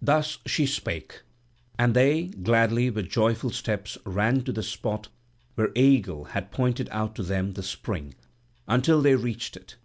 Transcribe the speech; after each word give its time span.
Thus 0.00 0.38
she 0.46 0.64
spake; 0.64 1.20
and 1.78 1.92
they 1.92 2.28
gladly 2.28 2.88
with 2.88 3.10
joyful 3.10 3.50
steps 3.50 3.98
ran 4.06 4.40
to 4.44 4.52
the 4.52 4.62
spot 4.62 5.08
where 5.54 5.68
Aegle 5.76 6.28
had 6.28 6.50
pointed 6.50 6.88
out 6.90 7.14
to 7.16 7.22
them 7.22 7.52
the 7.52 7.62
spring, 7.62 8.14
until 8.66 9.02
they 9.02 9.16
reached 9.16 9.54
it. 9.54 9.76